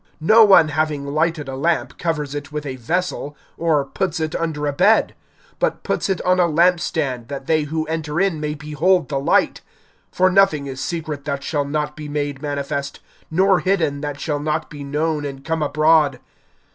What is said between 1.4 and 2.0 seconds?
a lamp,